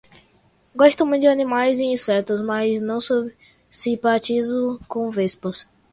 [0.73, 2.97] Gosto muito de animais e insetos, mas não
[3.69, 5.69] simpatizo com as vespas.